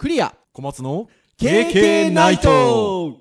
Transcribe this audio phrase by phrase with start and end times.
[0.00, 0.34] クリア。
[0.54, 3.18] 小松の KK ナイト。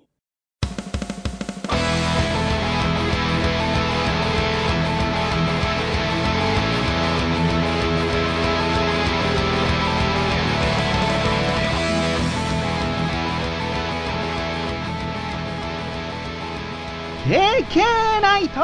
[17.28, 17.86] 経験
[18.22, 18.62] ナイト。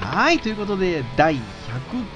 [0.00, 1.36] はい、ということで、第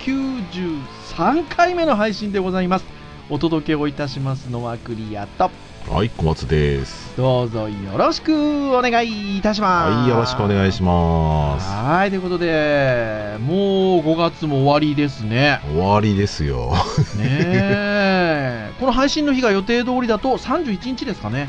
[0.00, 2.84] 193回目の配信でございます。
[3.28, 5.50] お届けをいたしますのはクリアと、
[5.88, 9.96] はい小松ですどうぞよろしくお願いいたします。
[9.96, 15.60] はいよろしくお願いしますはい、ということで、もう5月も終わりですね。
[15.72, 16.72] 終わりですよ
[17.16, 21.48] ねえ この配信の日が予定通りだと31日ですかね。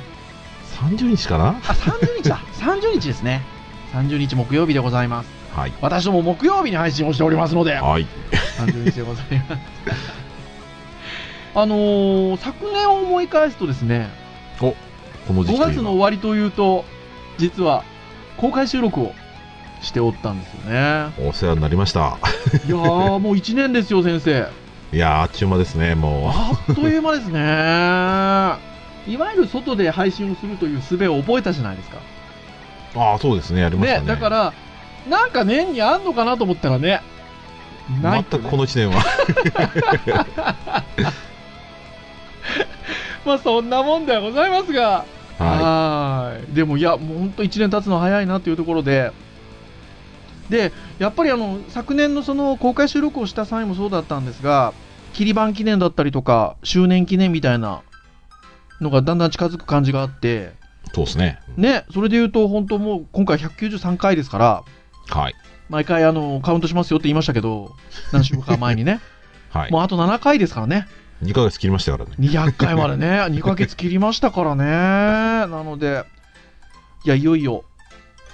[0.76, 1.50] 30日かな？
[1.50, 2.40] あ、30日だ。
[2.60, 3.42] 30日ですね。
[3.94, 5.30] 30日木曜日でございます。
[5.54, 8.08] はい私ども木曜日に配信をしておりますので、はい
[8.58, 9.62] 30日でございます。
[11.54, 14.10] あのー昨年を思い返すとですね、
[14.60, 14.76] こ
[15.30, 16.86] の時5期という月の終わりというと、
[17.38, 17.84] 実は
[18.38, 19.14] 公開収録を
[19.82, 21.12] しておったんですよね。
[21.28, 22.18] お世話になりました
[22.66, 24.48] いやー、もう1年ですよ、先生。
[24.94, 27.40] いやーあっちゅう間ですねもあっという間ですね。
[29.08, 31.98] いわゆる外で配信をするという術を覚えたじゃないですか。
[32.96, 33.62] うああそうですね。
[33.62, 34.08] やりましたね。
[34.08, 34.54] だから、
[35.10, 37.02] なんか年にあんのかなと思ったらね、
[38.02, 38.44] ないとね。
[38.44, 39.04] 全くこの1年は。
[43.26, 45.06] まあそんなもんではございますが、
[45.38, 46.56] はい。
[46.56, 49.12] でもいや、もう本当1年経つの早いなというところで、
[50.50, 54.74] で、やっぱりあの、昨年のその公開収録をした際もそうだったんですが、
[55.14, 57.82] 切り板記念だったりとか、周年記念みたいな
[58.80, 60.61] のがだんだん近づく感じがあって、い
[60.94, 64.64] そうですねね、それで言うと本当もう今回193回ですから、
[65.08, 65.36] はい
[65.70, 67.74] 毎回あの、カウントしますよって言いましたけど、
[68.12, 69.00] 何週間か前にね、
[69.50, 70.88] はいもうあと7回ですからね。
[71.24, 74.66] 2ヶ月切りましたからね200回までね、 2ヶ月切りましたからね。
[74.66, 76.04] なので、
[77.06, 77.64] いや、いよいよ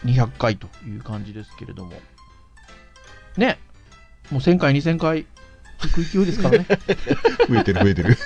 [0.05, 1.91] 200回という感じですけれども。
[3.35, 3.59] ね、
[4.31, 5.25] もう1000回、2000回、
[5.81, 6.65] 行く勢いですからね。
[7.47, 8.17] 増えてる増えてる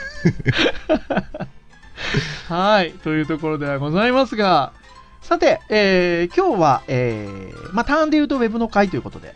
[2.48, 4.74] はい、というところではございますが、
[5.22, 9.36] さて、えー今日は、えーまあ、ターンで言うと Web の回ということで、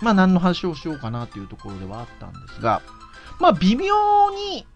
[0.00, 2.82] まあ、何の話をしようかなというところではあったんですが、
[3.38, 3.94] まあ、微妙
[4.30, 4.66] に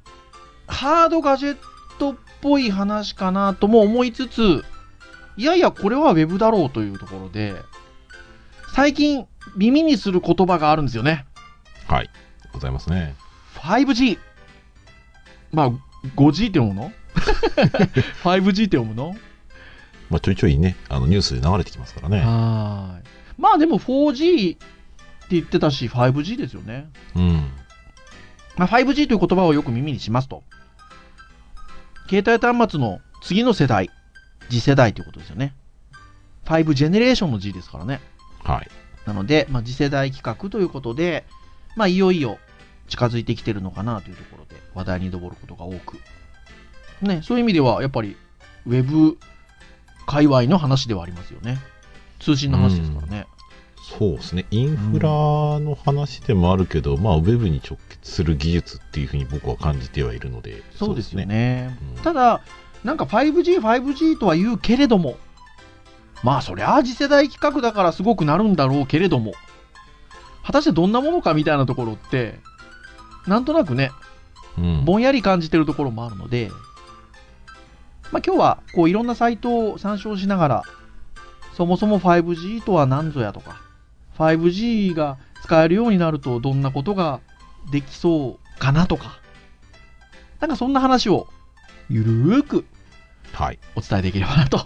[0.67, 1.57] ハードガジェッ
[1.99, 4.65] トっぽい話かなとも思いつつ、
[5.37, 7.55] いやいや、これは Web だろうというところで、
[8.75, 11.27] 最近耳にする言葉があるんですよね。
[11.89, 12.11] はい
[12.53, 13.15] ございますね
[13.57, 14.19] 5G。
[15.53, 15.71] まあ、
[16.17, 16.93] 5G って読むの
[18.25, 19.15] ?5G って読むの？
[20.09, 23.05] まあちょいちょいねあのニュースで流れてきますからねはーい。
[23.39, 24.67] まあでも 4G って
[25.31, 26.89] 言ってたし、5G ですよね。
[27.15, 27.51] うん
[28.57, 30.43] まあ、5G という言葉をよく耳にしますと。
[32.09, 33.89] 携帯端末の次の世代、
[34.51, 35.55] 次世代ということですよね。
[36.45, 38.01] 5ジェネレーションの G ですからね。
[38.43, 38.69] はい
[39.07, 41.25] なので、まあ、次世代企画ということで、
[41.77, 42.39] まあ、いよいよ
[42.91, 45.99] 近づいてきてるのかなというところで話題に上ることが多く。
[47.01, 48.17] ね、そういう意味では、やっぱり、
[48.67, 49.17] ウェブ
[50.07, 51.59] 界隈の話ではありますよね。
[52.19, 53.27] 通信の話ですからね。
[53.99, 61.79] そうですね、インフラの話でもあるけど、まあ、ウェブに直結する技術っていうふうに僕は感じてはいるので、そうですよね。
[61.97, 62.43] うんただ、
[62.85, 65.17] なんか 5G、5G とは言うけれども、
[66.23, 69.33] まあそりゃあ次世代規格だからすごくなるんだろうけれども、
[70.45, 72.39] 果たしてどんなものかみたいなところって、
[73.27, 73.91] なんとなくね、
[74.59, 76.51] うんぼんやり感じてるところもあるので、
[78.11, 80.63] まあ今日はこういろんなサイトを参照しながら、
[81.55, 83.61] そもそも 5G とは何ぞやとか、
[84.19, 87.21] 5G が使えるようになるとどんなことが
[87.71, 89.21] できそうかなとか、
[90.41, 91.29] なんかそんな話を
[91.89, 92.65] ゆるーく
[93.33, 94.59] はい、お伝えできればなと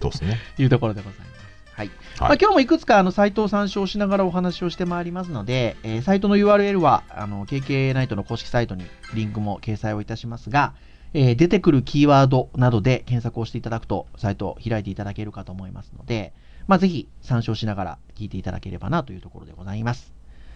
[0.00, 0.38] そうですね。
[0.58, 1.33] いうところでございます。
[1.76, 1.90] はい。
[2.20, 10.74] まあ、はい、今日もいくつかあのサイトを参照しながらお話をしてまいりますので、えーサイトの URL はあの KK ナイトの公式サイトにリンクも掲載をいたしますが、
[11.12, 16.32] えー出てくるキーワードなどで検索をしていただくとサイトを開いていただけるかと思いますので、
[16.66, 20.12] まあ、ぜひ参照しながら聞いていただければなというところでございます。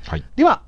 [0.07, 0.63] はい、では、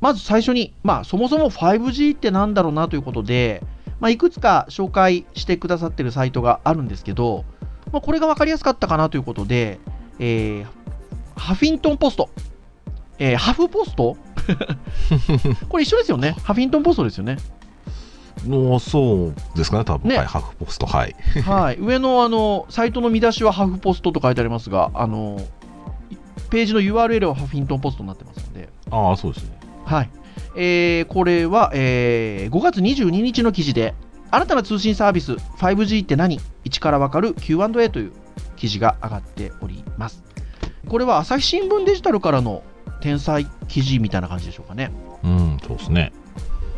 [0.00, 3.62] まず最初に、まあ、そもそも 5G ってなんだろうなということで、
[4.00, 7.44] まあ、いくつか紹介してくださってるサイトがあるんですけど、
[7.92, 9.78] まあ、これが分かりやすかったかなということで、
[10.18, 10.66] えー
[11.34, 12.28] ハフィントンポスト、
[13.18, 14.16] えーハフポスト？
[15.68, 16.36] これ一緒ですよね。
[16.42, 17.36] ハフィントンポストですよね。
[18.46, 21.14] のそうですかね、多分、ねはい、ハーフポスト、はい。
[21.44, 21.78] はい。
[21.80, 25.40] 上のあの、サイトの見出しはハフポストと書いてありますが、あの、
[26.50, 29.56] ページの URL はハフィントンポストになってますので、ああ、そうですね。
[29.84, 30.10] はい。
[30.56, 33.94] えーこれは、えー5月22日の記事で、
[34.32, 38.12] 新たな通信サービス 5G って何一からわかる Q&A という
[38.56, 40.24] 記事が上がっております。
[40.88, 42.62] これは朝日新聞デジタルからの
[43.02, 44.90] 天才記事みたいな感じでしょうかね。
[45.22, 46.12] うん、そうですね。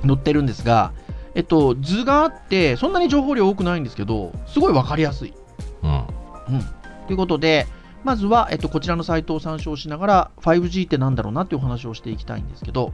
[0.04, 0.92] 載ってるんですが、
[1.36, 5.32] えっと、図があって、そんなに情報量多くないんですけど、すごいわかりやすい。
[5.84, 5.90] うん。
[5.90, 6.06] うん。
[7.06, 7.68] ということで、
[8.02, 12.92] まずは、えっと、こちらのサイトを参照しながら、5G ってなんだろうなっていうお話をしていきたいんですけど、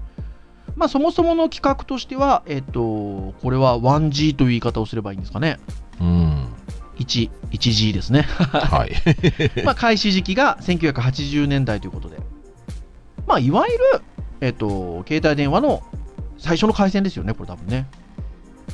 [0.77, 5.59] まあ、そもそもの企画としては、えっと、これは 1G という言い方をすればいいんですかね。
[6.01, 6.49] うん。
[6.99, 8.23] 1、1G ですね。
[8.23, 8.93] はい。
[9.65, 12.19] まあ、開始時期が1980年代ということで、
[13.27, 14.03] まあ、いわゆる、
[14.41, 15.83] えっと、携帯電話の
[16.39, 17.87] 最初の回線ですよね、これ多分ね。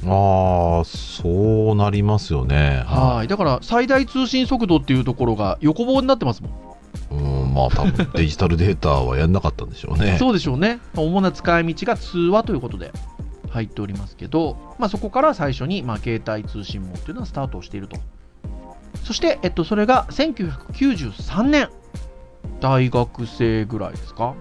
[0.04, 2.84] ああ、そうなりますよね。
[2.86, 3.28] はい。
[3.28, 6.66] だから、最大通信速度っていうところが横棒になってますもん。
[7.10, 10.16] うん、まあ多分 デジタルデータはやんなかったんでしょうね。
[10.20, 10.78] そうでしょうね。
[10.94, 12.92] 主な使い道が通話ということで
[13.50, 17.96] 入っておりますけど、まあ、そこから最初に、まあ、携帯通信網っていうのはスタートをしていると。
[19.04, 21.68] そして、えっと、それが1993年、
[22.60, 24.34] 大学生ぐらいですか？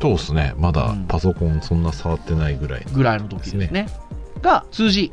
[0.00, 0.54] そうですね。
[0.58, 2.86] まだうんパソコンそんな触ってないぐらい。
[2.92, 3.88] ぐらいの時ですね。
[4.42, 5.10] が 2G、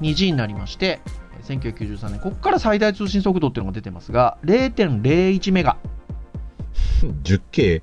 [0.00, 1.00] 2G になりまして、
[1.46, 5.76] 1993年、ここから最大通信速度っていうのが出てますが、0.01メガ
[7.22, 7.82] 10K?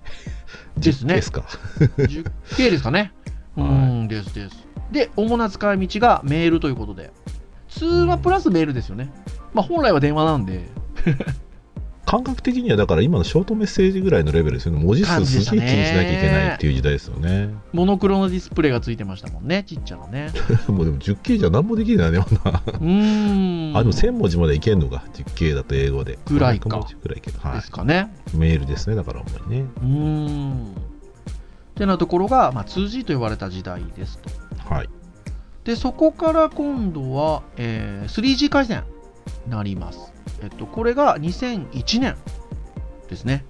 [0.77, 1.41] ですね 10K ですか
[1.97, 3.13] ？10K ですかね。
[3.57, 3.71] う はい
[4.03, 4.67] ん、ですです。
[4.91, 7.11] で、主な使い道がメールということで、
[7.69, 9.11] 通話プラスメールですよね。
[9.53, 10.69] まあ、本来は電話なんで、
[12.05, 14.83] 感覚的にはだから今のショートメッセージぐらいのレベルですよね。
[14.83, 17.53] 文字数すげえ気にしなきゃいけないっていう時代ですよね。
[17.73, 20.31] モノクロのディスプレイがついてましたもんね、ちっちゃなね。
[20.69, 22.61] もうでも 10K じゃ何もできないね、まだ。
[22.67, 23.77] うーん。
[23.77, 25.03] あ、でも1000文字までいけんのか。
[25.13, 26.19] 10K だと英語で。
[26.25, 27.37] ぐらいか500文字ぐらいいける。
[27.39, 28.13] はですかね。
[28.33, 28.37] い。
[28.37, 29.65] メールですね、だから主にね。
[29.77, 30.75] うーん。
[31.75, 34.29] ってなところが、まあ、2G と呼ばれた時代ですと。
[34.73, 34.89] はい。
[35.65, 38.83] で、そこから今度は、えー 3G 回線
[39.45, 40.14] になります。
[40.41, 42.15] えっと、これが2001年
[43.09, 43.45] ですね。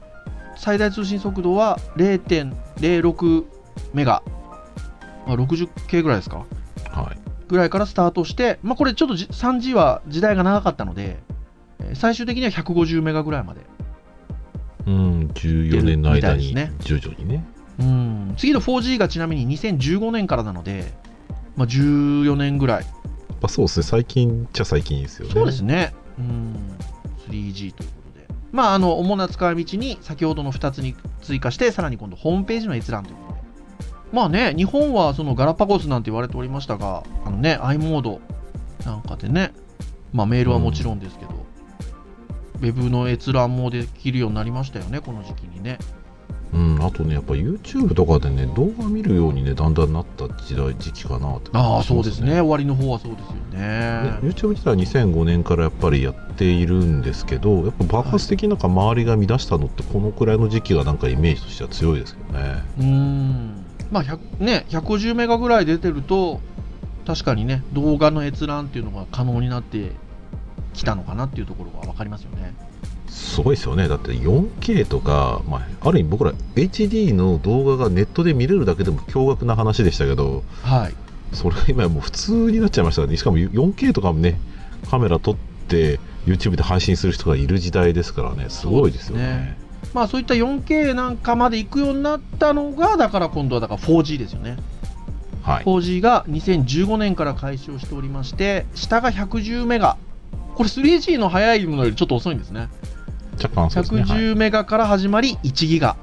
[0.58, 3.46] 最大通信速度は0.06
[3.94, 4.24] メガ、
[5.28, 6.46] まあ、60K ぐらいですか？
[6.92, 7.18] はい。
[7.48, 11.20] ぐらいからスタートして、まあ、これちょっとじ 3G は時代が長かったので、
[11.80, 13.62] えー最終的には150メガぐらいまで。
[14.88, 17.46] うん、14年の間にみたい徐々にね。
[17.80, 20.94] うん次の 4G がちなみに2015年からなので、
[21.56, 22.84] まあ、14年ぐらい。
[22.84, 22.92] ま
[23.44, 25.34] あ、そうですね、最近っちゃ最近ですよね。
[25.34, 25.94] そうですね。
[26.20, 26.78] うん。
[27.30, 28.28] 3G ということで。
[28.52, 33.40] まあ、あの、主な使い道に先ほどの2つに追加して、さらに今度ホームページの閲覧ということで。
[34.12, 38.22] まあね、日本はそのガラパゴスなんて言われておりましたが、あのね、i モード
[38.86, 39.54] なんかでね、
[40.14, 41.32] まあメールはもちろんですけど、
[42.56, 45.80] ウェブの閲覧もできるようになりましたよね、この時期にね。
[46.54, 52.40] うん、あとね、やっぱ YouTube とかでね、動画見るようにね、だんだんなった時代、時期かなってああ、そうですね。
[52.40, 54.20] 終わりの方はそうですよねね。
[54.22, 62.64] YouTube 自体は2005年からやっぱりやっているんですけど、やっぱ爆発的になんか周りが乱したのって、このくらいの時期がなんかイメージとしては強いですけどね。
[62.78, 63.66] うーん。
[63.92, 66.42] まあ、100ね、150メガぐらい出てると、
[67.06, 69.92] 確かにね、動画の閲覧っていうのが可能になって
[70.74, 72.54] きたのかなっていうところが分かりますよね。
[73.08, 73.88] すごいですよね。
[73.88, 80.94] だって 4K とか、まあ、ある意味僕ら HD の動画がネットで見れるだけでも驚愕な話でしたけど、はい。
[81.34, 83.18] それが今やもう普通になっちゃいましたね。
[83.18, 84.40] しかも 4K とかもね、
[84.90, 85.36] カメラ撮っ
[85.68, 89.58] て YouTube で配信する人がいる時代ですからね、すごいですよね。
[89.94, 94.58] まあ、そういった 4K なんかまで行くようになったのが、だから今度はだから 4G ですよね。
[95.42, 95.64] はい。
[95.64, 99.98] 4G が2015年から開始をしておりまして、下が110メガ。
[100.56, 102.70] これ 3G の速いものよりちょっと遅いんですね。
[103.42, 104.02] 若干そうですね。
[104.02, 105.96] はい110メガから始まり1ギガ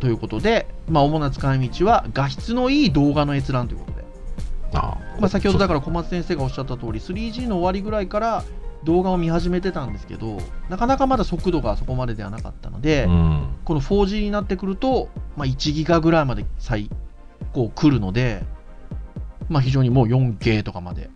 [0.00, 4.04] ということで、まあ、主な使い道は画質のいい動画の閲覧ということで、
[4.72, 8.44] あまあ、先ほどだから小松先生がおっしゃった通り 3G の終わりぐらいから
[8.84, 10.38] 動画を見始めてたんですけど
[10.70, 13.48] なかなかまだ速度がそこまでではなかったので、うん。
[13.64, 16.88] この 4G になってくると、まあ、1ギガぐらいまで最
[17.52, 18.42] 高来るので、
[19.50, 21.10] まあ、非常にもう 4K とかまで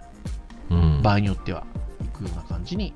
[0.70, 1.00] うん。
[1.02, 1.64] 場合によっては
[2.12, 2.92] 行くような感じに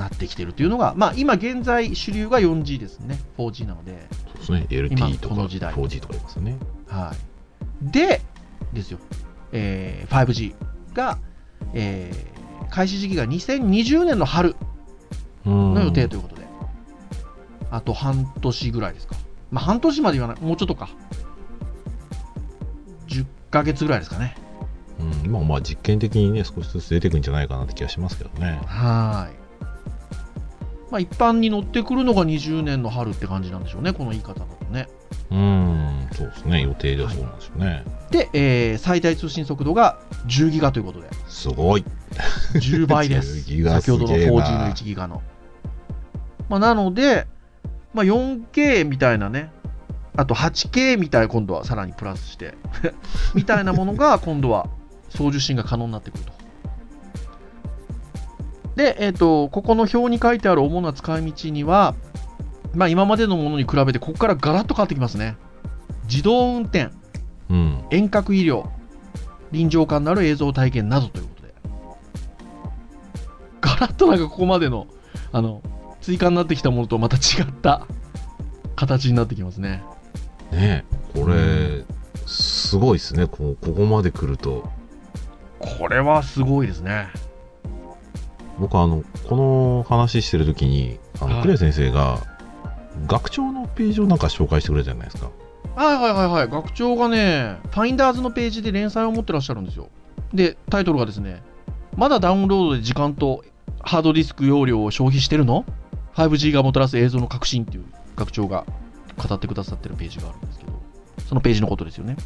[0.00, 3.18] なってきてるというのが、まあ、今現在主流が 4G ですね。
[3.38, 4.66] 4G なので、そうですね。
[4.70, 5.74] 今 LTE とかこの時代。
[5.74, 6.58] 4G とかありますよね。
[6.86, 7.14] は
[7.86, 8.20] い、で
[8.72, 8.98] ですよ、
[9.52, 10.54] えー 5G
[10.94, 11.18] が、
[11.74, 12.40] えー
[12.70, 14.54] 開始時期が2020年の春
[15.44, 15.74] うん。
[15.74, 16.42] の予定ということで、
[17.70, 19.16] あと半年ぐらいですか、
[19.50, 20.42] まあ、半年まで言わない。
[20.42, 20.88] もうちょっとか。
[23.08, 24.36] 10ヶ月ぐらいですかね。
[25.00, 28.60] うん、今はまあ実験的にね、少しずつ出てくるんじゃないかなって気がしますけどね。
[28.66, 29.39] はい
[30.90, 34.88] まあ一般に乗ってくるのが20年の春って感じなんでしょうねこの言い方だとね。
[35.30, 36.62] うん、そそうですね。
[36.62, 41.84] 予定ではそうなんですよね、で、えー最大通信速度が10ギガということで、すごい。
[42.54, 43.38] 10倍です。
[43.50, 45.22] 10ギガ先ほどのすげえな 4G の1ギガの。
[46.48, 47.28] まあ、なので、
[47.94, 49.52] まあ、4K みたいなね、
[50.16, 52.54] あと 8K みたいな今度はさらにプラスして、
[53.34, 54.68] みたいなものが今度は
[55.08, 56.32] 送受信が可能になってくると。
[58.80, 61.94] で、えっ、と、ここの表に書いてある主な使い道には、
[62.74, 65.36] まあ、今までのものに比べて、ここからガラッと変わってきますね。
[66.04, 66.88] 自動運転、
[67.50, 68.70] うん遠隔医療、
[69.52, 71.54] 臨場感のある映像体験などということで、
[73.60, 74.86] ガラッとなんかここまでの
[75.30, 75.62] あの
[76.00, 77.86] 追加になってきたものとまた違った
[78.76, 79.82] 形になってきますね。
[80.52, 81.84] ねこれ、
[82.24, 84.70] すごいですねこここまで来ると
[85.58, 87.08] これはすごいですね。
[88.60, 92.18] 僕あのこの話してる時にあの、はいクレイ先生が
[93.06, 95.30] 学長のページをなんか紹介してくれたじゃないですか
[95.76, 99.88] はいはいはいはい、学長がね、ファインダーズのページで連載を持ってらっしゃるんですよ。
[100.34, 101.42] で、タイトルがですね、
[101.96, 103.44] まだダウンロードで時間と
[103.80, 105.64] ハードディスク容量を消費してるの
[106.14, 107.84] ?5G がもたらす映像の革新っていう
[108.16, 108.66] 学長が
[109.16, 110.72] 語ってくださってるページがあるんですけど、
[111.28, 112.16] そのページのことですよね。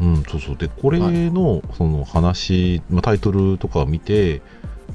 [0.00, 4.42] うんそうそうでこれのその話、まあ、タイトルとかを見て、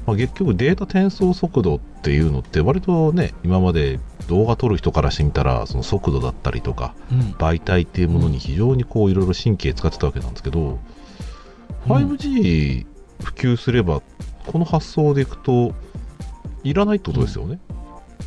[0.06, 7.18] まあ、結局データ転送速度っていうのって割とね今まで動画撮る人からしてみたらその速度だったりとかうん。
[7.38, 10.78] 媒体っていうものに非常にこういろいろ神経使ってたわけなんですけど、
[11.86, 12.86] 5G
[13.22, 14.02] 普及すれば
[14.46, 15.72] この発想でいくと
[16.64, 17.60] いらないってことですよね、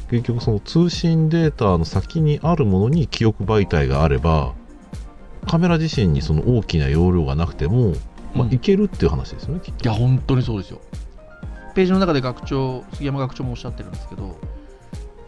[0.09, 4.53] 結局その通信データの先にあるものに記憶媒体があれば
[5.47, 7.93] カメラ自身にその大きな容量がなくても、
[8.33, 8.53] まあうん。
[8.53, 9.87] いけるっていう話ですよねきっと。
[9.87, 10.81] いや、本当にそうですよ。
[11.75, 14.37] ページの中で学長、杉山学長もおっしゃってるんですけど、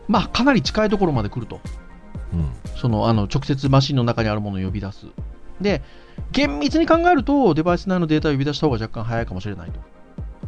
[0.07, 1.59] まあ、かなり近いところまで来ると。
[2.33, 5.07] うんそのあの直接マシンの中にあるものを呼び出す。
[5.61, 5.81] で、
[6.31, 9.79] 厳密に考えると、デバイス内のデータを呼び出した方が若干早いかもしれないと。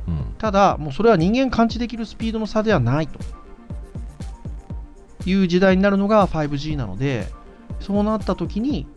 [0.08, 3.20] うんただ、もうそれは人間感知できるスピードの差ではないと
[5.26, 7.28] いう時代になるのが 5G なので、
[7.80, 8.88] そうなった時に、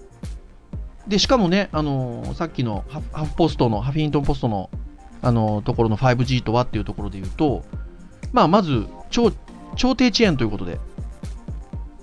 [1.09, 4.71] でしかもね、あのーさっきのハフハフポストの、ハフィントンポストの、
[5.23, 7.65] あのーところの 5G とはっていうところで言うと、
[8.33, 9.33] まあ、まず超、
[9.77, 10.79] 超低遅延ということで、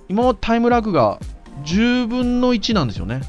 [0.08, 1.20] 今はタイムラグが
[1.64, 3.20] 10分の1なんですよね。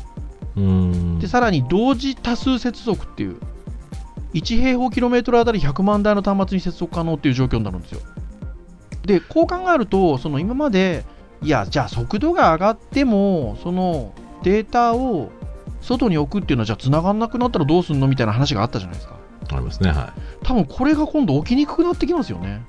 [0.56, 3.38] うんで、さらに同時多数接続っていう、
[4.34, 8.02] 1平方キロメートルあたり100万台の端末に接続可能っていう状況になるんですよ。
[9.06, 11.06] で、こう考えると、その今まで、
[11.42, 15.30] いや、じゃあ速度が上がっても、そのデータを
[15.82, 19.21] 外に置くっていうのは、じゃあ繋がんなくなったらどうすんのみたいな話があったじゃないですか。
[19.50, 22.62] ありますねは多分これが今度起きにくくなってきますよね。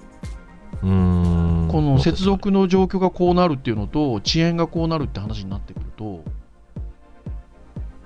[0.82, 6.24] いうーんこの接続の状況がこうなるっていうのと、遅延がこうなるって話になってくると、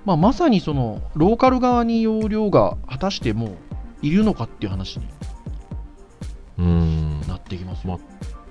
[0.05, 3.57] まあ、まさにそのローカル側に容量が果たしてもう
[4.01, 5.07] いるのかっていう話に
[6.59, 7.99] うんなってきますよ。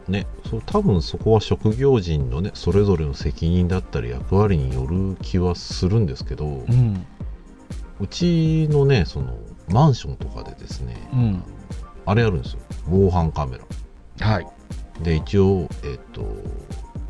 [0.07, 7.05] ね、そう多分そこは職業人のねそれぞれの責任だったり役割による気はするんですけど、ううん、
[8.09, 9.37] ちのねその
[9.69, 11.43] マンションとかでですね、うん、
[12.05, 12.61] あれあるんですよ。
[12.89, 13.65] 防犯カメラ。
[14.27, 14.47] はい、
[15.03, 16.25] で一応えっ、と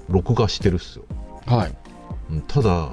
[0.09, 1.05] 録画してるっすよ。
[1.47, 1.75] はい。
[2.31, 2.93] うんただ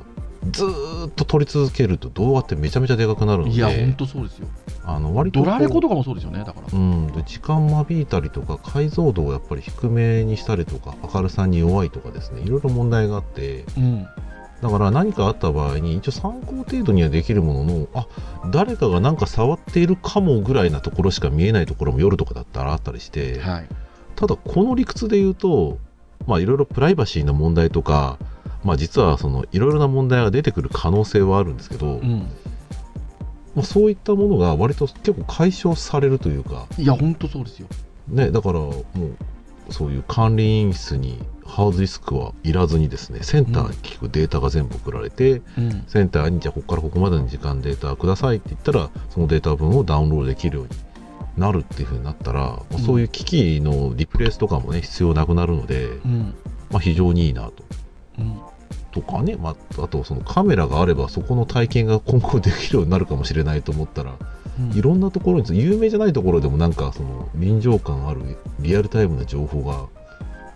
[0.52, 3.56] ずーっと撮り続けると動画ってめちゃめちゃでかくなるので。
[3.56, 4.48] いや、本当そうですよ。
[4.84, 6.78] あの割とドラレコとかもそうですよね、だから。
[6.78, 13.66] うん、で時間間引いたりとか解像度をやっぱり低めにしたりとか明るさに弱いとかですねいろいろ問題があって。
[13.78, 14.08] うん、
[14.64, 18.08] だから何かあった場合に一応参考程度にはできるもののあ
[18.50, 23.68] 誰かがなんか触っているかもぐらいなところしか見えないところも夜とかだったらあったりして、はい。
[24.16, 25.80] ただこの理屈で言うと
[26.28, 28.18] まあいろいろプライバシーの問題とか
[28.64, 32.30] まあ実はそのいろいろな問題が出てくる可能性はあるんですけど、うん、
[33.56, 37.68] まあ、そういったものが割と結構解消されるというかいや、本当そうですよ。
[38.08, 38.84] ね、だからもう
[39.70, 50.70] そういう管理員室にハードディスクはいらずにですねセンターに聞くデータが全部送られて、うん、センターにじゃあここからここまでの時間データくださいって言ったらそのデータ分をダウンロードできるように
[51.38, 56.36] なるっていう風になったら、まあうんそういう機器のリプレイスとかもね必要なくなるので、うん、
[56.70, 57.64] まあ、非常にいいなと。
[58.20, 58.40] うん。
[58.92, 64.18] とかね、まあ、あとそのカメラがあればそこの体験が今後できるようになるかもしれないと思ったらうん
[64.74, 68.22] いろんなところに有名じゃないところでもなんかその臨場感ある
[68.60, 69.88] リアルタイムな情報が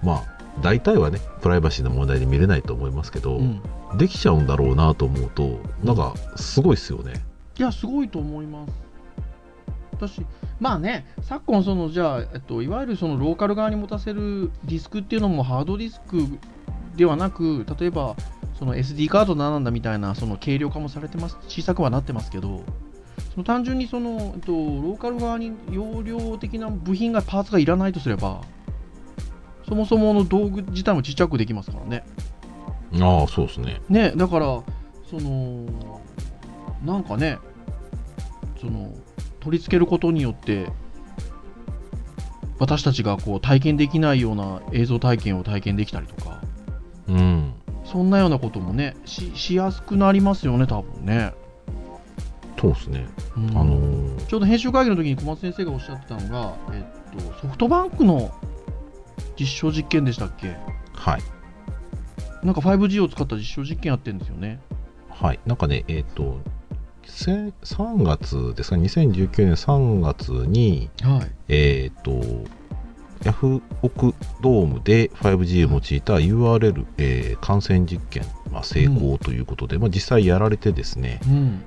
[0.03, 3.61] まあ大体はねプライバシーの問題で見れないと思いますけど、うん
[3.95, 7.23] できちゃうんだろうなと思うとなんかすごいっすよね。
[7.57, 8.73] いや、すごいと思います。
[9.93, 10.25] 私、
[10.59, 16.17] まあね、昨今、そのじゃあ、えっと、いわゆるそのローカル側に持たせるディスクっていうのもハードディスク
[16.97, 18.17] ではなく、例えば
[18.59, 22.63] その SD カードだなんだみたいなその軽量化もされてます小さくはなってますけど
[23.43, 28.41] 単純にその、えっと、ローカル側に容量的な部品がパーツがいらないとすれば
[29.67, 32.05] そもそもの道具自体もちっちゃくできますからね。
[33.01, 33.81] ああそうですね。
[33.89, 34.63] ねだから
[35.09, 36.01] その
[36.85, 37.37] なんかね
[38.59, 38.93] その
[39.39, 40.71] 取り付けることによって
[42.59, 46.41] 私たちがこう体験できないような映像体験を体験できたりとか
[47.07, 47.53] うん。
[47.83, 51.33] そんなようなこともねししやすくなりますよね多分ね、
[52.59, 53.49] そうですね、うん。
[53.57, 54.25] あのー。
[54.25, 56.85] ちょうど編集会議の時に小松先生がおっしゃってたのが、え
[57.15, 58.33] っと、ソフトバンクの
[59.39, 60.55] 実証実験でしたっけ？
[60.93, 61.21] はい。
[62.43, 64.59] なんか 5G を使った実証実験やってるんですよね。
[65.09, 65.39] はい。
[65.45, 66.39] なんかねえっ、と
[67.05, 67.31] せ
[67.63, 71.31] 3月ですか？2019年3月にはい。
[71.49, 72.21] えっ、と
[73.23, 81.63] ヤフオクドームで 5G を用いた URL、えー感染実験、まあ、成功ということで、まあ、実際やられてですねうん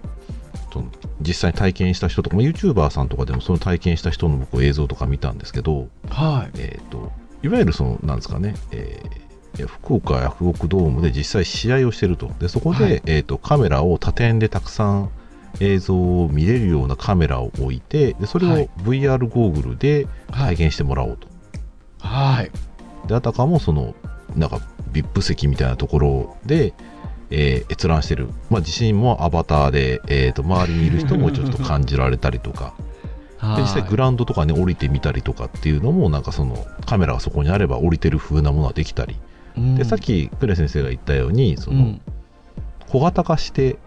[0.73, 0.87] その
[1.21, 6.59] 実際に体験した人とか、まあ、YouTuber さんとかでもその体験した人の僕映像とか見たんですけど、はい。
[6.59, 7.13] えー、と
[7.43, 9.31] いわゆるそのなんですかね、えー
[9.67, 12.31] 福岡ヤフオクドームで実際試合をしてると。
[12.39, 13.03] でそこで、はい。
[13.05, 15.11] えー、とカメラを多点でたくさん
[15.59, 18.71] 映像を見れるようなカメラを置いてでそれをはい。
[18.79, 20.55] VR ゴーグルではい。
[20.55, 21.27] 体験してもらおうと、
[21.99, 22.51] はい。
[23.09, 23.95] であたかもその
[24.37, 24.61] なんか
[24.93, 26.73] VIP 席みたいなところで、
[27.31, 32.75] えー閲覧してる、まあ、自身もアバターで、えー、と周りにいる人もちょっと感じられたりとか。
[33.57, 39.17] で実際グラウンドとかね降りてみたりとかっていうのもなんかそのカメラがそこにあれば降りてる風なものができたり、
[39.79, 42.01] でさっきクレ先生が言ったようにその、うん。
[42.89, 43.79] 小型化して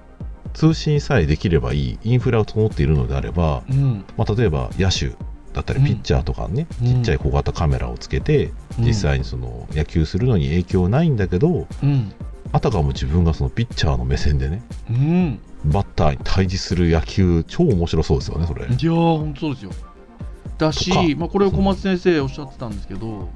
[0.53, 4.05] 通信さえできればいいインフラを整っているのであれば、うん。
[4.17, 5.15] まあ、例えば野手
[5.53, 5.85] だったりうん。
[5.85, 6.87] ピッチャーとかね、うん。
[6.87, 8.85] ちっちゃい小型カメラをつけて、うん。
[8.85, 12.13] 実際にその野球するのに影響ないんだけどうん
[12.53, 18.65] あたかも自分がそのピッチャーの目線でねうんバッターに対峙する野球超面白そうですよねそれ。
[18.65, 19.71] いやー、本当そうですよ。
[20.57, 23.29] だしまあ、これを小松先生おっしゃってたんですけど、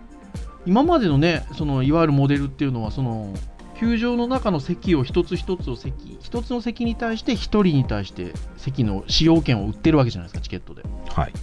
[0.65, 3.33] 今までのね、そのいわゆるモデルっていうのは、その
[3.79, 10.83] 球場の中の席を一つ一つを席、一つの席に対して一人に対して席の使用権を売ってるわけじゃないですか、チケットで。
[11.09, 11.33] はい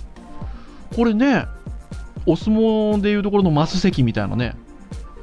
[0.94, 1.46] これね、
[2.24, 4.54] お相撲でいうところのマス席みたいなね、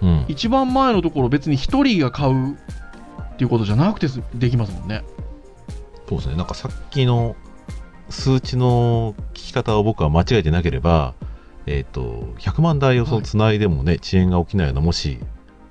[0.02, 2.56] うん、一番前のところ別に一人が買うっ
[3.38, 5.04] ていうことじゃなくてすできますもんね。
[6.10, 7.36] そうですねなんかさっきの
[8.10, 11.14] 数値の聞き方を僕は間違えてなければ、
[11.66, 15.20] えっと100万台をそのつないでもね、遅延が起きないようなもし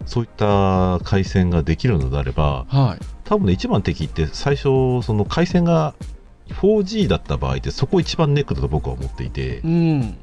[0.06, 3.04] そういった回線ができるのであればはい。
[3.24, 5.94] 多分ね一番敵って最初その回線が
[6.48, 10.16] 4G だった場合ってそこ一番ネックだと僕は思っていてうん。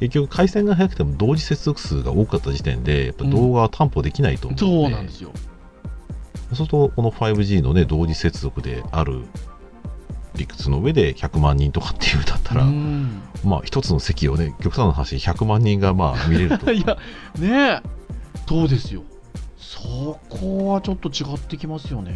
[0.00, 5.30] 結局回線が速くても同時接続数が多かった時点でやっぱ動画は担保できないと思うので、そうなんですよ。
[6.48, 9.22] そうするとこの 5G のね同時接続である
[10.36, 16.96] 理屈の上で100万人とかっていうんだったら、うんまあ一つの席をね極端な話100万人がまあ見れると いや、
[17.38, 17.82] ねえ、
[18.48, 19.02] そうですよ。
[19.58, 22.12] そこはちょっと違ってきますよね。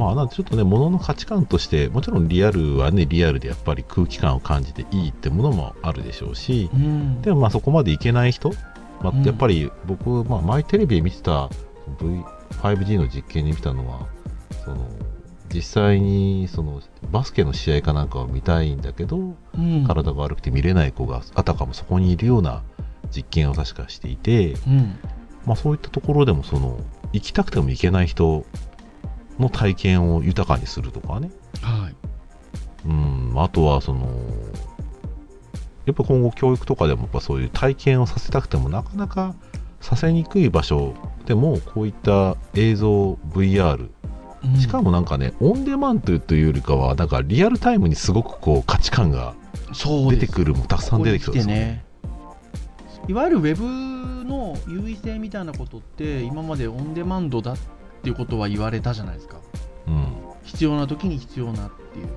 [0.00, 7.20] まあなんでちょっとね物の価値観としてもちろんリアルはねリアルでやっぱり空気感を感じていいってものもあるでしょうしうん。
[7.20, 8.50] でもまあそこまでいけない人、
[9.02, 9.22] まあうん。
[9.24, 11.50] やっぱり僕、まあ、前テレビで見てた
[12.00, 12.24] v
[12.62, 14.06] 5G の実験に見たのは
[14.64, 14.88] その
[15.52, 19.84] 実際にそのバスケの試合かなんかを見たいんだけど、うん。
[19.86, 22.62] 体が悪くて見れない子があたかもそこにいるような
[23.14, 24.98] 実験を確かしていて、うん。
[25.44, 26.80] まあ、そういったところでもその
[27.12, 28.46] 行きたくても行けない人
[29.40, 31.30] の体験を豊かにするとかね、
[31.62, 31.96] はい。
[32.86, 34.08] うん、あとはその
[35.86, 39.34] やっぱ今後教育とかでもやっぱそういう体験をさせたくてもなかなか
[39.80, 40.94] させにくい場所
[41.26, 43.90] でもこういった映像 VR
[44.42, 44.56] うん。
[44.56, 49.34] しかもなんかね、オンデマンドというよりかはなんかリアルタイムにすごくこう価値観が
[50.08, 51.84] 出てくるもたくさん出てきそうですよね。
[53.08, 57.56] いわゆるウェブの優位性みたいなことって今までオンデマンドだっ
[58.02, 59.38] ていうことは言われたじゃないですか。
[59.86, 60.06] うん。
[60.44, 62.08] 必要な時に必要なっていう。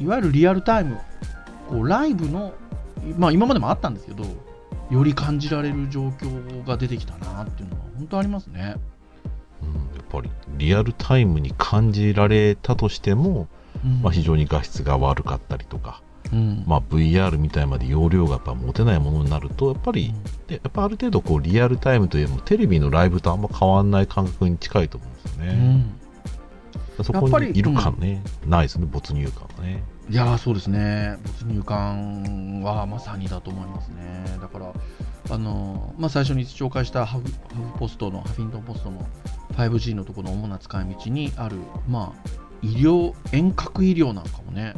[0.00, 0.98] いわゆるリアルタイム
[1.68, 2.54] こうライブの
[3.16, 4.24] まあ今までもあったんですけど
[4.90, 8.76] より感じられる状況が出てきたなっていうのは本当ありますね、
[9.62, 13.48] うん、やっぱりリアルタイムに感じられたとしても、
[13.84, 14.02] うん。
[14.02, 20.12] まあ、非常に画質が悪かったりとか、うんまあ、VR みたいまで容量がやっぱ持てないものになるとやっぱり、
[20.46, 25.52] でやっぱある程度こうリアルタイムというよりもテレビのライブとあんま変わらない感覚に近いと思うんですようね。
[25.54, 25.98] ん
[27.02, 29.82] そこにいる感ね、ないですね没入感がね。
[30.10, 34.24] いやーそうですね、没入感はまさにだと思いますね。
[34.40, 34.72] だから、
[35.30, 39.06] あのまあ、最初に紹介したハフハフポストの、ハフィントンポストの
[39.52, 41.56] 5G のところの主な使い道にある、
[41.88, 42.28] まあ、
[42.62, 44.74] 医療遠隔医療なんかもね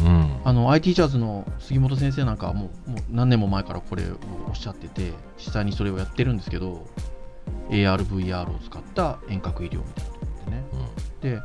[0.00, 0.40] うん。
[0.44, 4.16] あの IT チャーズの杉本先生なんかはもうもう何年も前からこれを
[4.48, 6.86] おっしゃってて実際にそれをやってるんですけど
[7.70, 10.64] ARVR を使った遠隔医療みたいなところでね。
[11.20, 11.42] で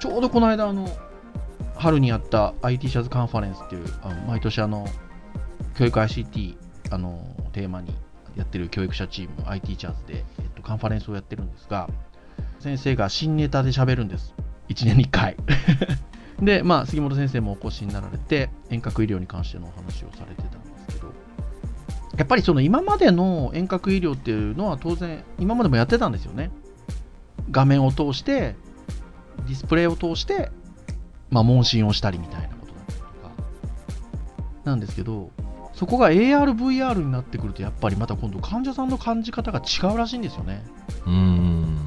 [0.00, 0.88] ちょうどこの間あの
[1.76, 4.86] 春にやった IT シャズカンファレンスっていうあの毎年あの
[5.76, 6.56] 教育 ICT
[6.90, 7.20] あの
[7.52, 7.94] テーマに
[8.36, 11.88] やってる教育者チーム IT チャーズで、えっと、カンファレンスをやってるんですが
[12.60, 14.34] 先生が新ネタで喋るんです。
[14.68, 15.36] 1年に1回
[16.40, 21.12] でまあ杉本先生もお越しになられて遠隔医療に関してのお話をされてたんですけど
[22.16, 26.50] やっぱりその今までの遠隔医療っていうのは当然今までもやってたんですよね。
[27.50, 28.56] 画面を通して
[29.46, 30.50] ディスプレイを通して、
[31.30, 33.30] まあ、問診をしたりみたいなことだったりとか。
[34.64, 35.30] なんですけど
[35.74, 40.64] そこが ARVR になってくるとやっぱりまた今度患者さんの感じ方が違うらしいんですよね。
[41.06, 41.78] うん。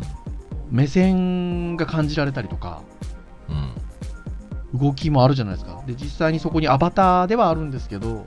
[0.69, 2.83] 目線が感じられたりとか。
[2.95, 3.00] うん
[4.73, 5.83] 動きもあるじゃないですか。
[5.85, 8.25] で実際にそこにアバターではあるんですけど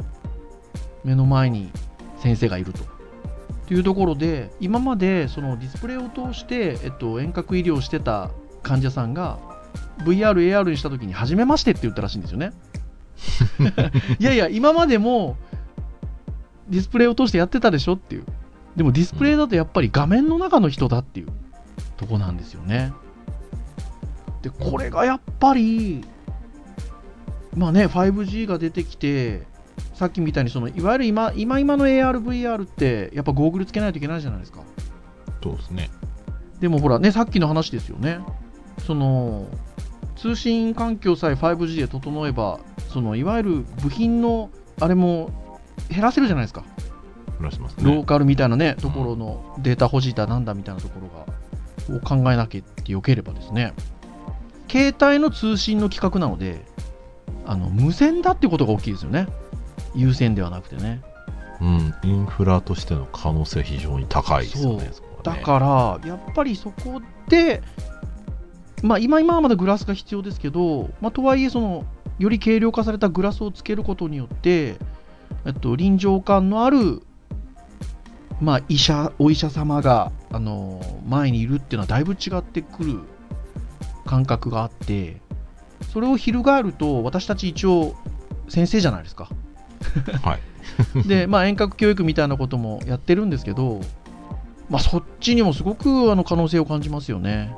[1.04, 1.70] 目の前に
[2.18, 2.80] 先生がいると。
[3.66, 8.30] というところで今までそのディスプレイを通して、えっと、遠隔医療をしてた
[8.62, 9.38] 患者さんが
[10.04, 12.52] VR、AR にした時に初めましてって言ったらしいんですよね。
[14.18, 15.36] いやいや今までも
[16.68, 18.24] ディスプレイを通してやってたでしょっていう。
[18.76, 21.28] でもディスプレイだとやっぱり画面の中の人だっていう
[21.96, 22.92] とこなんですよね。
[24.42, 26.04] でこれがやっぱり
[27.56, 29.42] まあね 5G が出てきて
[29.94, 34.60] さっきみたいにそのいわゆる今今今の ARVR ってやっぱゴーグルつけないといけないじゃないですか。
[35.42, 35.90] そうですね。
[36.60, 38.18] でもほらねさっきの話ですよね。
[38.86, 39.46] その
[40.16, 43.50] 通信環境さえ 5G で整えばそのいわゆる
[43.82, 46.64] 部品のあれも減らせるじゃないですか。
[47.38, 53.74] 話しますローねカルみたいなねところのデータ保持だなんだみたいなところがを考えなきゃってよければですね。
[54.70, 56.64] 携帯の通信の規格なので
[57.46, 59.26] あの無線だっていうことが大きいですよね。
[59.94, 61.02] 有線ではなくてね。
[61.60, 61.94] うん。
[62.02, 64.90] インフラとしての可能性非常に高いですよね
[65.22, 65.42] だね。
[65.42, 67.62] からやっぱりそこで
[68.82, 71.84] まあ今今はまだグラスが必要ですけど、まあ、とはいえその
[72.18, 74.76] より軽量化されたグラスをつけることによって、
[75.46, 77.02] えっと、臨場感のある、
[78.40, 83.00] まあ、医者お医者様があの前にいるっていうのはだいぶ違ってくる
[84.04, 85.20] 感覚があって
[85.92, 87.94] それを翻ると私たち一応
[88.48, 89.28] 先生じゃないですか
[90.22, 90.40] はい
[91.06, 93.80] で、まあ、遠隔教育みたいなこともやってるんですけど、
[94.70, 97.54] まあ、そっちにもすごくあの可能性を感じますよね。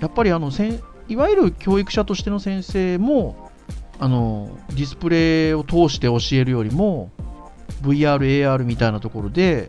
[0.00, 3.50] やっぱりあのせんいわゆる教育者としての先生も
[3.98, 7.10] あのディスプレイを通して教えるよりも
[7.82, 9.68] VR、AR みたいなところで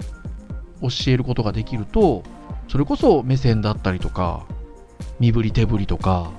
[0.81, 2.23] 教えることができると
[2.67, 4.45] それこそ目線だったりとか
[5.19, 6.31] 身振り手振りとか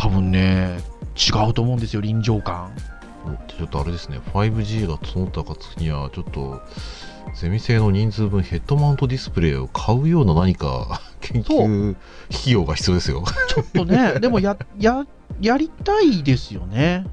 [0.00, 0.78] 多分ね
[1.14, 2.72] 違うと思うんですよ臨場感。
[3.48, 6.62] ちょっとあれですね 5G が整った暁にはちょっと
[7.34, 11.96] ゼミ生の人数分ヘッドマウントディスプレイを買うような何か 研究
[12.30, 15.04] 費用が必要ですよちょっとね、 でもや、や、
[15.38, 17.04] やりたいですよね。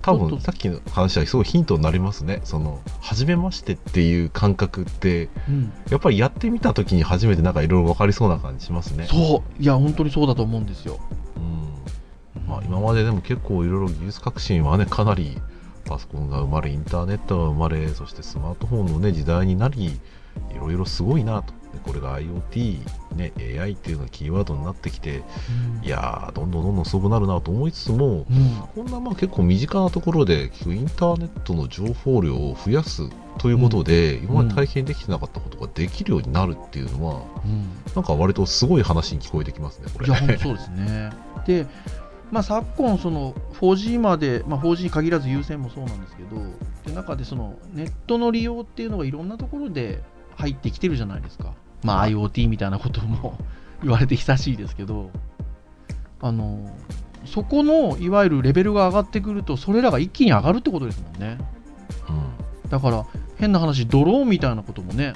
[0.00, 5.72] 多分さっきの話はすごいヒントになりますねその初めましてっていう感覚ってうん。
[5.90, 9.62] やっぱりやってみた時に初めてなんかいろいろ分かりそうな感じしますねそう。
[9.62, 11.00] いや、本当にそうだと思うんですよ。
[11.36, 11.75] うん
[12.46, 15.38] まあ、今まででも結構いろいろ技術革新はねかなり
[15.84, 20.00] パソコンが生まれインターネットが生まれそしてスマートフォンの、ね、時代になりい
[20.60, 22.80] ろいろすごいなとでこれが IoT、
[23.16, 25.22] ね、AI っていうのがキーワードになってきて
[25.82, 28.62] いやーどんどんどんどんすごくなるなと思いつつもうん。
[28.74, 37.68] こんなまあ結構身近なところでインターネットの情報量を増やすということで、今まで体験できてなかったことができるようになるっていうのは、うん。
[37.94, 41.10] なんか割とすごい話に聞こえてきますねこれいや、本当そうですね。
[41.46, 41.66] で、
[42.30, 46.36] まあ、昨今、その 4G まで、まあ、4G に限らず有線もそうなんですけど、
[46.84, 50.02] で中でそのネットの利用っていうのがいろんなところで
[50.36, 51.54] 入ってきてるじゃないですか。
[51.82, 53.38] まあ、IoT みたいなことも
[53.82, 55.10] 言われて久しいですけど、
[56.20, 56.70] あの、
[57.24, 61.38] そこのいわゆるレベルが上がってくると、それらが一気に上がるってことですもんね。
[62.08, 65.14] うんだから、変な話、ドローンみたいなこともね、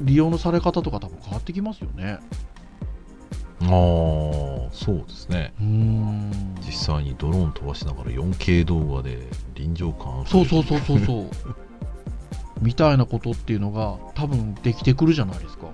[0.00, 2.18] 利用のされ方とか多分変わってきますよね。
[3.60, 3.68] ああ
[4.72, 5.52] そうですね。
[6.64, 9.18] 実際にドローン飛ばしながら 4K 動画で
[9.54, 11.26] 臨場感そうそうそうそうそう。
[12.62, 15.66] みたいなことっていうのが多分できてくるじゃないですか。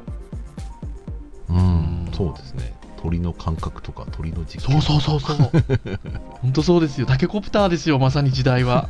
[1.50, 5.50] うんそうですね鳥の感覚とか鳥の実そうそうそうそう。
[6.40, 7.06] 本当そうですよ。
[7.06, 8.88] タケコプターですよ、まさに時代は。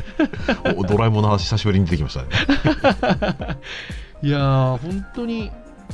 [0.78, 2.28] おドラえもんの話久しぶりに出てきましたね
[4.22, 5.50] いやー、本当に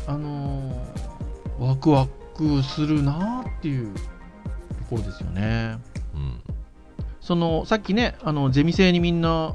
[0.06, 1.11] あのー
[1.58, 4.00] ワクワクするなっていうと
[4.90, 5.78] ころですよね。
[6.14, 6.40] うん。
[7.20, 9.54] そのさっきね、あのゼミ生にみんな、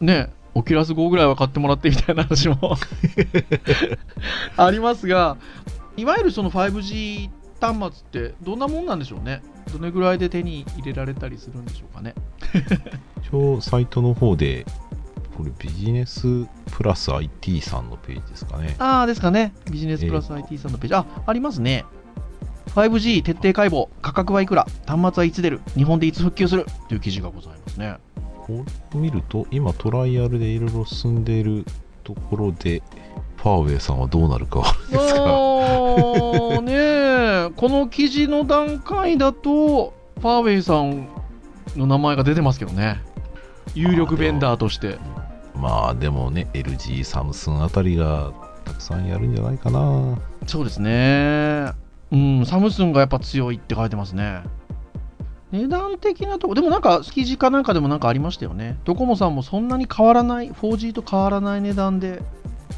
[0.00, 2.76] ね、オキュラス5ぐらいは買ってもらってみたいな話も
[4.56, 5.36] ありますが、
[5.96, 7.30] いわゆるその 5G
[7.60, 9.42] 端末ってどんなもんなんでしょうね。
[9.72, 12.14] どれぐらいで手に入れられたりするんでしょうかね。
[13.22, 14.66] 一応、サイトの方で、
[15.40, 18.76] これビジネスプラス IT さんのページですかね。
[18.78, 19.54] ああ、ですかね。
[19.70, 20.94] ビジネスプラス IT さんのページ。
[20.94, 21.86] あ、ありますね。
[22.74, 27.96] 5G 徹底解剖、価格はいくら、端末はいつ出る、日本でいつ復旧するという記事がございますね。
[28.42, 31.64] これを見ると、今トライアルでいろいろ進んでいる
[32.04, 32.82] ところで、
[33.36, 36.72] ファーウェイさんはどうなるかですが、あーね
[37.48, 41.08] えこの記事の段階だと、ファーウェイさん
[41.78, 43.00] の名前が出てますけどね。
[43.74, 44.98] 有力ベンダーとして。
[45.60, 48.32] まあでもね、LG、サムスンあたりが
[48.64, 50.18] たくさんやるんじゃないかな。
[50.46, 51.72] そうですね。
[52.10, 54.42] うん、サムスンがやっぱ強いって書いてますね。
[55.52, 58.78] 値段的なとこ、でもなんか、記事かなんかでもなんかありましたよね。
[58.84, 62.22] ドコモさんもそんなに変わらない、4G と変わらない値段で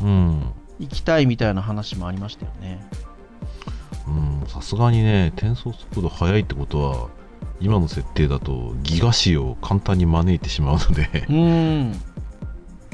[0.00, 0.52] うん。
[0.78, 2.84] 行きたいみたいな話もありましたよね。
[4.06, 7.08] うん、さすがにね、転送速度速いってことは、
[7.60, 11.92] 今の設定だとギガ子を簡単に招いてしまうのでう、ん。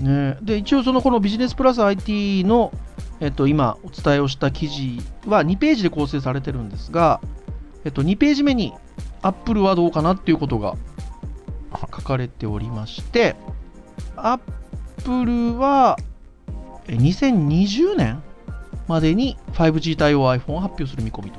[0.00, 2.72] ね、で、一応そのこのビジネスプラス IT の、
[3.20, 7.20] えっと、今お伝えをした記事は2ページで構成されてるんですが、
[7.84, 8.72] えっと、2ページ目に
[9.22, 10.76] Apple はどうかなっていうことが
[11.72, 13.34] 書かれておりまして、
[14.16, 15.96] Apple は
[16.88, 18.22] え2020年
[18.88, 21.38] までに 5G 対応 iPhone を発表する見込みと。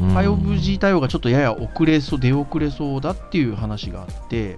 [0.00, 4.56] うん 5G 対応がちょっとやや遅れそう、出遅れそうだっていう話があって、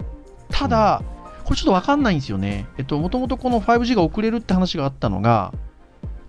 [0.50, 1.02] ただ、
[1.50, 2.68] これちょっとわかんないんですよね。
[2.78, 5.52] えっと、もともとこの 5G が遅れるって話があったのが、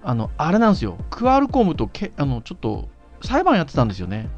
[0.02, 0.98] あの、あれなんですよ。
[1.12, 2.90] クアルコムとけ、あの、ちょっと、
[3.22, 4.30] 裁判やってたんですよね。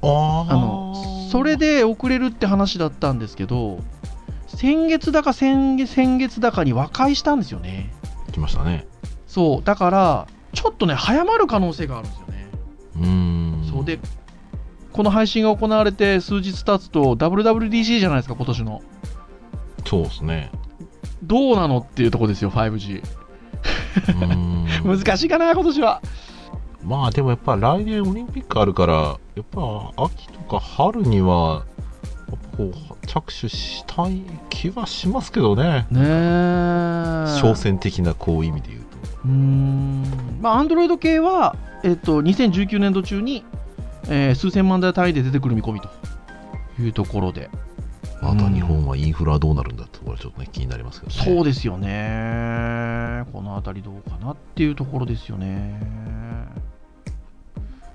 [0.00, 0.94] あの、
[1.30, 3.80] それで遅れるって話だったんですけど、
[4.46, 7.92] 先月だか先月先月だかに和解したんですよね。
[8.32, 8.86] 来ましたね。
[9.26, 12.48] そう、だから、ちょっとね、早まる可能性があるんですよね。
[12.96, 13.70] うーん。
[13.70, 13.98] そうで、
[14.94, 18.80] この配信が行われて数日経つと WWDC じゃないですか、今年の。
[19.90, 20.52] そうですね。
[21.24, 23.02] どうなのっていうとこですよ、5G。
[23.02, 26.00] うーん難しいかな、今年は。
[26.84, 28.94] まあでもやっぱ来年オリンピックあるから、
[29.34, 31.64] やっぱ秋とか春には、
[32.56, 35.88] こう着手したい気はしますけどね。
[35.90, 37.40] ねえ。
[37.40, 38.86] 商戦的なこう意味で言うと。
[39.24, 40.04] うーん。
[40.40, 43.44] まあ、Android 系は、えっと、2019年度中に、
[44.08, 45.88] えー数千万台単位で出てくる見込みと
[46.78, 47.50] いうところで。
[48.22, 51.22] あとは日本はインフラどうなるんだってところはちょっとね気になりますけどね。
[51.24, 53.24] そうですよね。
[53.32, 55.80] このあたりどうかなっていうところですよね。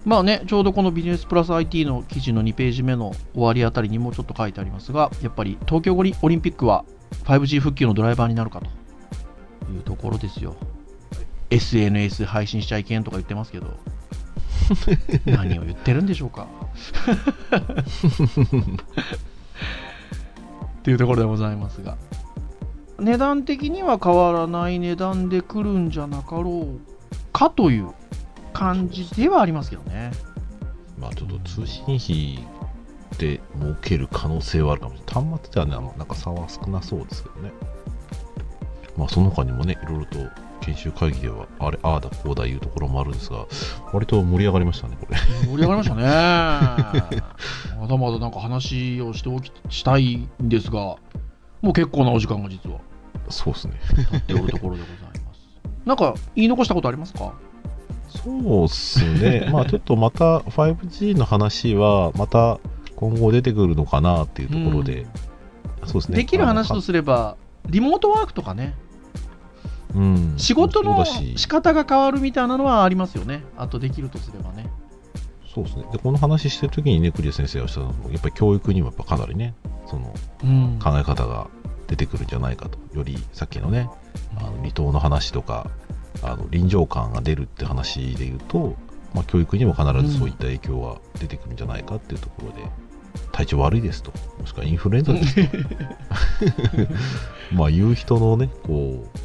[0.04, 6.86] まあね、ちょうどこのビジネスプラス IT の記事の2ページ目の終わりあたりにもちょっと書いてありますが、やっぱり東京オリンピックは
[7.24, 8.68] 5G 復旧のドライバーになるかと
[9.72, 10.56] いうところですよ。
[11.50, 13.78] SNS 配信しちゃいけんとか言ってますけど、
[15.26, 16.48] 何を言ってるんでしょうか？
[20.86, 21.98] っていうところでございますが。
[23.00, 26.80] 値段的には変わらない値段で来るんじゃなかろう
[27.34, 27.90] かという
[28.54, 30.12] 感じではありますけどね。
[31.00, 32.48] まあちょっと通信費
[33.18, 35.26] で儲ける可能性はあるかもしれない。
[35.32, 37.52] 端末ではね、なんか差は少なそうですけどね。
[38.96, 40.20] まあその他にもね、いろいろと
[40.66, 43.46] 研修会議では、あれ、ああだこうだいうところもあるんですが、
[43.94, 45.18] 割と盛り上がりましたね、これ。
[45.48, 46.04] 盛り上がりましたね。
[47.80, 50.80] まだまだなんか話をしておきしたいんですが、
[51.62, 52.78] もう結構なお時間が実は
[53.30, 53.74] そうですね。
[54.12, 55.40] 経っておるところでございます。
[55.86, 57.34] なんか言い残したことありますか？
[58.10, 59.50] そうっすね。
[59.54, 62.60] まあちょっとまた 5G の話は、また
[62.96, 65.06] 今後出てくるのかなっていうところで、
[65.86, 66.18] そうですね。
[66.18, 67.36] できる話とすれば、
[67.68, 68.76] リモートワークとかね、
[69.94, 73.44] うん、仕事の仕方が変わるみたいなのはありますよね。
[73.58, 74.70] あとできるとすればね。
[75.54, 75.86] そうですね。
[75.92, 79.54] で、この話してる時にね、クリア先生がおっしゃったのも、やっぱり教育にもやっぱかなりね、
[79.88, 81.48] そのうん考え方が
[81.88, 82.78] 出てくるんじゃないかと。
[82.94, 83.90] よりさっきのね、
[84.38, 85.70] あの離島の話とか、
[86.22, 88.76] あの臨場感が出るって話で言うと、
[89.14, 92.70] まあ、教育にも必ずそういった影響が出てくるんじゃないかっていうところで、
[93.32, 95.58] 体調悪いですと、もしくはインフルエンザですと、
[97.56, 99.20] まあ言う人のね、こう、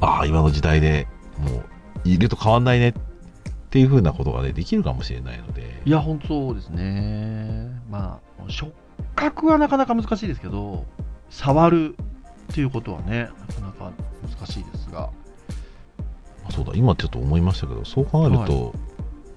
[0.00, 1.06] ああ、今の時代で
[1.38, 1.58] も
[2.04, 2.94] ういると変わんないねっ
[3.70, 7.70] ていうふうなことがね、できるかもしれないので、いや、本当そうですね。
[7.90, 8.72] まあ、触
[9.14, 10.84] 覚はなかなか難しいですけど、
[11.30, 11.96] 触る
[12.52, 13.92] っていうことはね、なかなか
[14.38, 15.10] 難しいですが、
[16.50, 18.72] そうだ今ちょっと思いましたけどそう考えると、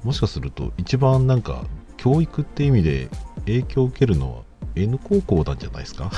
[0.04, 1.64] もしかすると一番なんか
[1.98, 3.10] 教育って意味で
[3.46, 4.44] 影響を受けるのは
[4.76, 6.12] N 高校なんじゃないですか？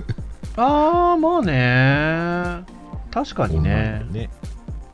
[0.56, 2.64] ああまあね
[3.10, 4.06] 確かにね。
[4.10, 4.30] ね。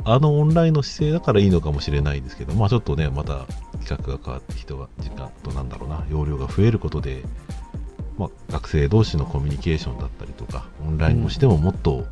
[0.09, 3.44] あのオンラインの姿勢だからいいのかもしれないですけどまあちょっとねまた
[3.85, 7.24] 企画が変わって人が時間となんだろうな容量が増えることで、
[8.16, 12.07] まあ、学生同士のコミュニケーションだったりとかオンラインをしてももっと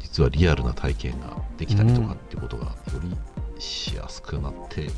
[0.00, 3.14] 実はリアルな体験ができたりとかっていうことがより
[3.58, 4.88] しやすくなって、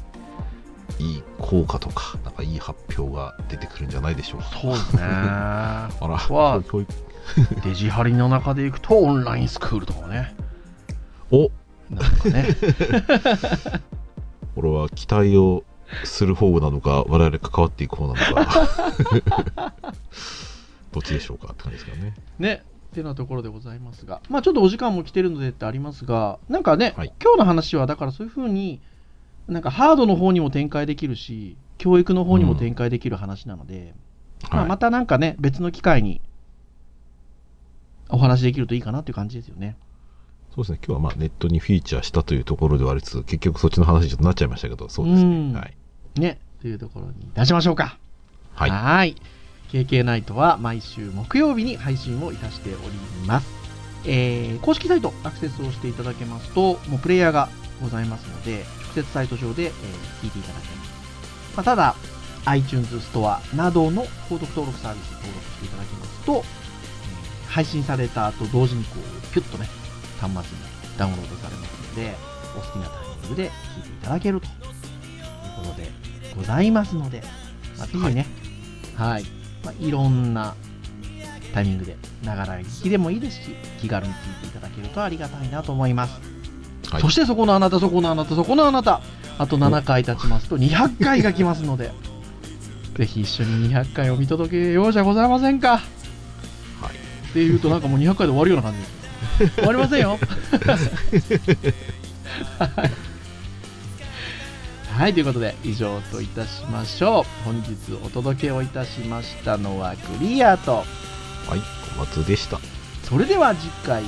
[0.99, 4.47] いい効果とかなんかいい発表が出てくるんじゃないでしょうか。
[4.61, 5.03] そうですね。
[5.07, 6.93] あら、わ教育
[7.65, 10.35] デジハリの中でいくとオンラインスクールとかね。
[11.31, 11.51] お。
[11.91, 12.49] なんかね。
[14.55, 15.65] これは期待を
[16.05, 18.69] する方なのか我々関わっていく方なのか。
[20.93, 22.15] どっちでしょうかって感じですかね。
[22.39, 22.63] ね。
[22.93, 24.21] ってなところでございますが。
[24.31, 27.13] まあちょっとお時間も来てるのでってありますがなんかね、はい。
[27.23, 28.81] 今日の話はだからそういうふうに
[29.49, 33.95] なんかハードの方にも展開できるし教育の方にも展開できる話なので、
[34.51, 36.21] まあ、はいまたなんかね別の機会に
[38.09, 39.77] お話できるといいかなっていう感じですよね。
[40.55, 40.79] そうですね。
[40.87, 45.53] 今日はまあネットにフィーチャーしたというところではありつつ結局そっちの話になっちゃいましたけどそうですうん。
[45.53, 47.99] ねはい、ねというところに出しましょうか。
[48.55, 49.17] はい、はい。
[49.71, 52.79] KK ナイトは毎週木曜日に配信をいたしており
[53.27, 53.49] ます。
[54.07, 57.49] えー公式サイトアクセスをしていただけますと、もうプレイヤーが
[57.83, 59.71] ございますので、直接サイト上で、えー
[60.23, 60.91] 聞いていただけます。
[61.57, 61.97] まあ、ただ、
[62.47, 66.66] iTunes ストアなどの購読登録サービス登録していただきますと、えー
[67.57, 69.67] 配信された後同時にこう、ピュッとね、
[70.21, 70.63] 端末に
[70.99, 72.15] ダウンロードされますので、
[72.55, 74.53] お好きなタイミングで聞いていただけるという
[75.65, 75.91] ことで
[76.37, 77.23] ございますので、
[77.79, 78.27] まあ、ぜひね、
[78.95, 79.25] はい、
[79.65, 80.55] まあ、いろんな
[81.55, 86.21] タイミングで、ながら聞きでもいいですし、気軽に聞いていただけるとありがたいなと思います。
[86.91, 89.01] はいそしてそこのあなた、そこのあなた、そこのあなた、
[89.39, 91.91] あと7回経ちますと200回が来ますので、
[92.97, 95.81] ぜひ一緒に200回を見届けようじゃございませんか。
[97.37, 98.79] はいっていうとなんかもう200回で終わるような感じ。
[99.39, 100.19] です終わりませんよ。
[102.59, 102.91] はい。
[104.91, 107.45] はいということで以上といたしましょう。
[107.45, 110.77] 本日お届けをいたしましたのはクリアと。
[110.77, 110.85] は
[111.57, 111.61] い、
[111.95, 112.59] 小松でした。
[113.03, 114.03] それでは次回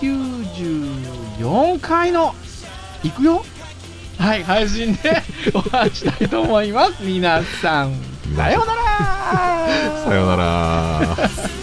[0.00, 2.34] 194回の
[3.02, 3.44] いくよ。
[4.18, 7.02] はい配信でお会いしたいと思います。
[7.02, 7.92] 皆さん。
[8.34, 8.82] さようなら。
[10.08, 11.55] さようなら